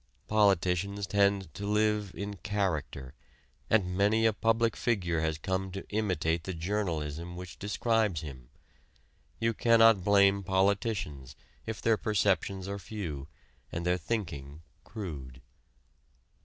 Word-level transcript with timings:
Politicians 0.27 1.05
tend 1.05 1.53
to 1.53 1.67
live 1.67 2.11
"in 2.15 2.37
character," 2.37 3.13
and 3.69 3.95
many 3.95 4.25
a 4.25 4.33
public 4.33 4.75
figure 4.75 5.19
has 5.19 5.37
come 5.37 5.69
to 5.73 5.87
imitate 5.89 6.43
the 6.43 6.55
journalism 6.55 7.35
which 7.35 7.59
describes 7.59 8.21
him. 8.21 8.49
You 9.39 9.53
cannot 9.53 10.03
blame 10.03 10.41
politicians 10.41 11.35
if 11.67 11.83
their 11.83 11.97
perceptions 11.97 12.67
are 12.67 12.79
few 12.79 13.27
and 13.71 13.85
their 13.85 13.97
thinking 13.99 14.63
crude. 14.83 15.39